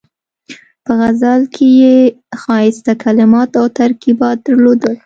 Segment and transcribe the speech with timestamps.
[0.85, 1.95] په غزل کې یې
[2.41, 4.95] ښایسته کلمات او ترکیبات درلودل.